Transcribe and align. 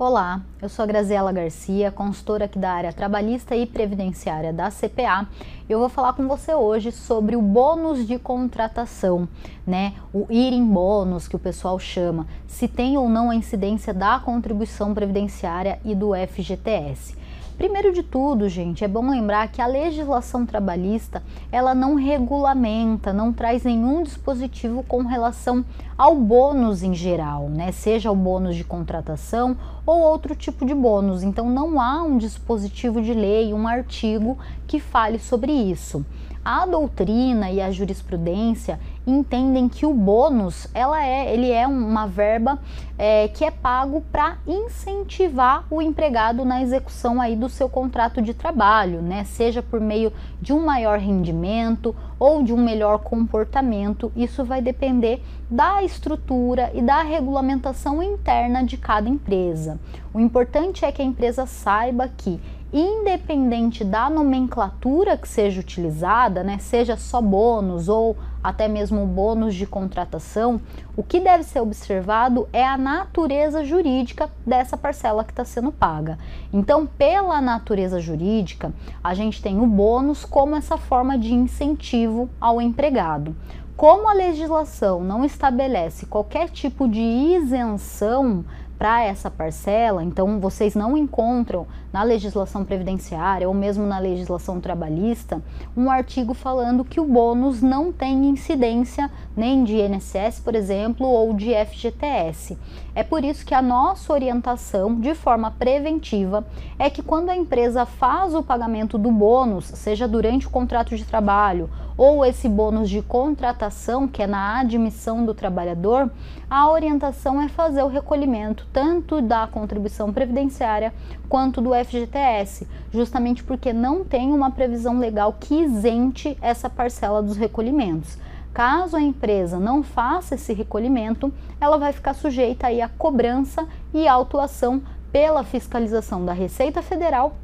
Olá, 0.00 0.42
eu 0.62 0.68
sou 0.68 0.84
a 0.84 0.86
Graziela 0.86 1.32
Garcia, 1.32 1.90
consultora 1.90 2.44
aqui 2.44 2.56
da 2.56 2.70
área 2.70 2.92
trabalhista 2.92 3.56
e 3.56 3.66
previdenciária 3.66 4.52
da 4.52 4.70
CPA. 4.70 5.26
Eu 5.68 5.80
vou 5.80 5.88
falar 5.88 6.12
com 6.12 6.28
você 6.28 6.54
hoje 6.54 6.92
sobre 6.92 7.34
o 7.34 7.42
bônus 7.42 8.06
de 8.06 8.16
contratação, 8.16 9.28
né? 9.66 9.94
O 10.14 10.24
IRIM 10.30 10.64
bônus 10.64 11.26
que 11.26 11.34
o 11.34 11.38
pessoal 11.38 11.80
chama, 11.80 12.28
se 12.46 12.68
tem 12.68 12.96
ou 12.96 13.08
não 13.08 13.28
a 13.28 13.34
incidência 13.34 13.92
da 13.92 14.20
contribuição 14.20 14.94
previdenciária 14.94 15.80
e 15.84 15.96
do 15.96 16.12
FGTS. 16.14 17.16
Primeiro 17.58 17.92
de 17.92 18.04
tudo, 18.04 18.48
gente, 18.48 18.84
é 18.84 18.88
bom 18.88 19.10
lembrar 19.10 19.48
que 19.48 19.60
a 19.60 19.66
legislação 19.66 20.46
trabalhista, 20.46 21.24
ela 21.50 21.74
não 21.74 21.96
regulamenta, 21.96 23.12
não 23.12 23.32
traz 23.32 23.64
nenhum 23.64 24.04
dispositivo 24.04 24.84
com 24.84 25.02
relação 25.02 25.64
ao 25.96 26.14
bônus 26.14 26.84
em 26.84 26.94
geral, 26.94 27.48
né? 27.48 27.72
Seja 27.72 28.12
o 28.12 28.14
bônus 28.14 28.54
de 28.54 28.62
contratação 28.62 29.56
ou 29.84 29.98
outro 29.98 30.36
tipo 30.36 30.64
de 30.64 30.72
bônus. 30.72 31.24
Então 31.24 31.50
não 31.50 31.80
há 31.80 32.00
um 32.00 32.16
dispositivo 32.16 33.02
de 33.02 33.12
lei, 33.12 33.52
um 33.52 33.66
artigo 33.66 34.38
que 34.64 34.78
fale 34.78 35.18
sobre 35.18 35.50
isso. 35.50 36.06
A 36.50 36.64
doutrina 36.64 37.50
e 37.50 37.60
a 37.60 37.70
jurisprudência 37.70 38.80
entendem 39.06 39.68
que 39.68 39.84
o 39.84 39.92
bônus 39.92 40.66
ela 40.72 41.04
é, 41.04 41.30
ele 41.30 41.52
é 41.52 41.66
uma 41.66 42.06
verba 42.06 42.58
é, 42.96 43.28
que 43.28 43.44
é 43.44 43.50
pago 43.50 44.02
para 44.10 44.38
incentivar 44.46 45.66
o 45.70 45.82
empregado 45.82 46.46
na 46.46 46.62
execução 46.62 47.20
aí 47.20 47.36
do 47.36 47.50
seu 47.50 47.68
contrato 47.68 48.22
de 48.22 48.32
trabalho, 48.32 49.02
né? 49.02 49.24
Seja 49.24 49.62
por 49.62 49.78
meio 49.78 50.10
de 50.40 50.54
um 50.54 50.64
maior 50.64 50.98
rendimento 50.98 51.94
ou 52.18 52.42
de 52.42 52.54
um 52.54 52.64
melhor 52.64 53.00
comportamento. 53.00 54.10
Isso 54.16 54.42
vai 54.42 54.62
depender 54.62 55.22
da 55.50 55.82
estrutura 55.82 56.70
e 56.72 56.80
da 56.80 57.02
regulamentação 57.02 58.02
interna 58.02 58.64
de 58.64 58.78
cada 58.78 59.06
empresa. 59.06 59.78
O 60.14 60.18
importante 60.18 60.82
é 60.84 60.90
que 60.90 61.02
a 61.02 61.04
empresa 61.04 61.44
saiba 61.44 62.08
que 62.08 62.40
independente 62.72 63.82
da 63.84 64.10
nomenclatura 64.10 65.16
que 65.16 65.28
seja 65.28 65.60
utilizada, 65.60 66.42
né, 66.44 66.58
seja 66.58 66.96
só 66.96 67.20
bônus 67.20 67.88
ou 67.88 68.16
até 68.42 68.68
mesmo 68.68 69.04
bônus 69.06 69.54
de 69.54 69.66
contratação, 69.66 70.60
o 70.96 71.02
que 71.02 71.18
deve 71.18 71.44
ser 71.44 71.60
observado 71.60 72.48
é 72.52 72.64
a 72.64 72.78
natureza 72.78 73.64
jurídica 73.64 74.30
dessa 74.46 74.76
parcela 74.76 75.24
que 75.24 75.32
está 75.32 75.44
sendo 75.44 75.72
paga. 75.72 76.18
Então, 76.52 76.86
pela 76.86 77.40
natureza 77.40 78.00
jurídica, 78.00 78.72
a 79.02 79.14
gente 79.14 79.42
tem 79.42 79.60
o 79.60 79.66
bônus 79.66 80.24
como 80.24 80.54
essa 80.54 80.76
forma 80.76 81.18
de 81.18 81.34
incentivo 81.34 82.28
ao 82.40 82.60
empregado. 82.60 83.34
Como 83.76 84.08
a 84.08 84.12
legislação 84.12 85.04
não 85.04 85.24
estabelece 85.24 86.06
qualquer 86.06 86.48
tipo 86.48 86.88
de 86.88 87.00
isenção 87.00 88.44
para 88.78 89.02
essa 89.02 89.28
parcela, 89.28 90.04
então 90.04 90.38
vocês 90.38 90.76
não 90.76 90.96
encontram 90.96 91.66
na 91.92 92.04
legislação 92.04 92.64
previdenciária 92.64 93.48
ou 93.48 93.54
mesmo 93.54 93.84
na 93.84 93.98
legislação 93.98 94.60
trabalhista 94.60 95.42
um 95.76 95.90
artigo 95.90 96.32
falando 96.32 96.84
que 96.84 97.00
o 97.00 97.04
bônus 97.04 97.60
não 97.60 97.92
tem 97.92 98.28
incidência 98.28 99.10
nem 99.36 99.64
de 99.64 99.76
INSS, 99.76 100.40
por 100.40 100.54
exemplo, 100.54 101.06
ou 101.06 101.34
de 101.34 101.52
FGTS. 101.52 102.56
É 102.94 103.02
por 103.02 103.24
isso 103.24 103.44
que 103.44 103.54
a 103.54 103.62
nossa 103.62 104.12
orientação 104.12 104.94
de 104.94 105.14
forma 105.14 105.50
preventiva 105.50 106.46
é 106.78 106.88
que 106.88 107.02
quando 107.02 107.30
a 107.30 107.36
empresa 107.36 107.84
faz 107.84 108.34
o 108.34 108.42
pagamento 108.42 108.96
do 108.96 109.10
bônus, 109.10 109.64
seja 109.66 110.06
durante 110.06 110.46
o 110.46 110.50
contrato 110.50 110.96
de 110.96 111.04
trabalho 111.04 111.68
ou 111.98 112.24
esse 112.24 112.48
bônus 112.48 112.88
de 112.88 113.02
contratação, 113.02 114.06
que 114.06 114.22
é 114.22 114.26
na 114.28 114.60
admissão 114.60 115.24
do 115.26 115.34
trabalhador, 115.34 116.08
a 116.48 116.70
orientação 116.70 117.42
é 117.42 117.48
fazer 117.48 117.82
o 117.82 117.88
recolhimento 117.88 118.64
tanto 118.72 119.20
da 119.20 119.48
contribuição 119.48 120.12
previdenciária 120.12 120.94
quanto 121.28 121.60
do 121.60 121.74
FGTS, 121.74 122.68
justamente 122.92 123.42
porque 123.42 123.72
não 123.72 124.04
tem 124.04 124.32
uma 124.32 124.52
previsão 124.52 125.00
legal 125.00 125.36
que 125.40 125.60
isente 125.60 126.38
essa 126.40 126.70
parcela 126.70 127.20
dos 127.20 127.36
recolhimentos. 127.36 128.16
Caso 128.54 128.96
a 128.96 129.02
empresa 129.02 129.58
não 129.58 129.82
faça 129.82 130.36
esse 130.36 130.52
recolhimento, 130.52 131.32
ela 131.60 131.78
vai 131.78 131.92
ficar 131.92 132.14
sujeita 132.14 132.68
aí 132.68 132.80
a 132.80 132.88
cobrança 132.88 133.66
e 133.92 134.06
autuação 134.06 134.80
pela 135.10 135.42
fiscalização 135.42 136.24
da 136.24 136.32
Receita 136.32 136.80
Federal 136.80 137.34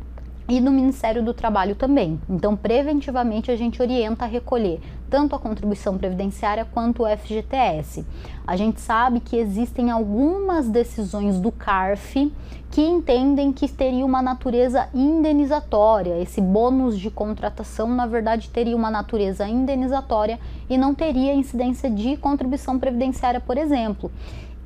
e 0.48 0.60
do 0.60 0.70
Ministério 0.70 1.22
do 1.22 1.32
Trabalho 1.32 1.74
também. 1.74 2.20
Então, 2.28 2.54
preventivamente, 2.54 3.50
a 3.50 3.56
gente 3.56 3.80
orienta 3.80 4.24
a 4.24 4.28
recolher 4.28 4.80
tanto 5.08 5.34
a 5.34 5.38
contribuição 5.38 5.96
previdenciária 5.96 6.66
quanto 6.70 7.02
o 7.02 7.06
FGTS. 7.06 8.04
A 8.46 8.56
gente 8.56 8.80
sabe 8.80 9.20
que 9.20 9.36
existem 9.36 9.90
algumas 9.90 10.68
decisões 10.68 11.38
do 11.38 11.52
CARF 11.52 12.32
que 12.70 12.82
entendem 12.82 13.52
que 13.52 13.68
teria 13.68 14.04
uma 14.04 14.20
natureza 14.20 14.88
indenizatória. 14.92 16.20
Esse 16.20 16.40
bônus 16.40 16.98
de 16.98 17.08
contratação, 17.10 17.88
na 17.88 18.06
verdade, 18.06 18.50
teria 18.50 18.74
uma 18.74 18.90
natureza 18.90 19.46
indenizatória 19.46 20.40
e 20.68 20.76
não 20.76 20.92
teria 20.94 21.32
incidência 21.32 21.88
de 21.88 22.16
contribuição 22.16 22.78
previdenciária, 22.78 23.40
por 23.40 23.56
exemplo. 23.56 24.10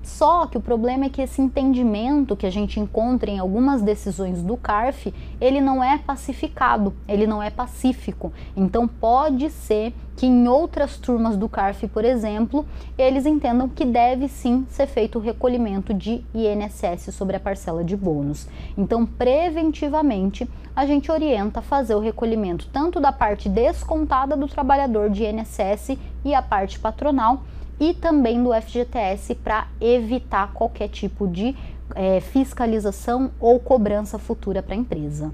Só 0.09 0.47
que 0.47 0.57
o 0.57 0.61
problema 0.61 1.05
é 1.05 1.09
que 1.11 1.21
esse 1.21 1.41
entendimento 1.41 2.35
que 2.35 2.47
a 2.47 2.51
gente 2.51 2.81
encontra 2.81 3.31
em 3.31 3.39
algumas 3.39 3.83
decisões 3.83 4.43
do 4.43 4.57
CARF, 4.57 5.13
ele 5.39 5.61
não 5.61 5.85
é 5.85 5.99
pacificado, 5.99 6.95
ele 7.07 7.27
não 7.27 7.43
é 7.43 7.51
pacífico. 7.51 8.33
Então 8.57 8.89
pode 8.89 9.51
ser 9.51 9.93
que 10.17 10.27
em 10.27 10.49
outras 10.49 10.97
turmas 10.97 11.37
do 11.37 11.47
CARF, 11.47 11.87
por 11.89 12.07
exemplo, 12.07 12.67
eles 12.97 13.27
entendam 13.27 13.69
que 13.69 13.85
deve 13.85 14.29
sim 14.29 14.67
ser 14.71 14.87
feito 14.87 15.19
o 15.19 15.23
recolhimento 15.23 15.93
de 15.93 16.25
INSS 16.35 17.15
sobre 17.15 17.37
a 17.37 17.41
parcela 17.41 17.85
de 17.85 17.95
bônus. 17.95 18.49
Então, 18.77 19.05
preventivamente, 19.05 20.49
a 20.75 20.87
gente 20.87 21.13
orienta 21.13 21.61
a 21.61 21.63
fazer 21.63 21.95
o 21.95 22.01
recolhimento 22.01 22.67
tanto 22.73 22.99
da 22.99 23.13
parte 23.13 23.49
descontada 23.49 24.37
do 24.37 24.49
trabalhador 24.49 25.11
de 25.11 25.25
INSS 25.25 25.99
e 26.25 26.35
a 26.35 26.41
parte 26.41 26.81
patronal 26.81 27.43
e 27.81 27.95
também 27.95 28.43
do 28.43 28.53
FGTS 28.53 29.35
para 29.37 29.69
evitar 29.81 30.53
qualquer 30.53 30.89
tipo 30.89 31.27
de 31.29 31.57
é, 31.95 32.21
fiscalização 32.21 33.31
ou 33.41 33.59
cobrança 33.59 34.19
futura 34.19 34.63
para 34.63 34.75
a 34.75 34.79
empresa. 34.79 35.33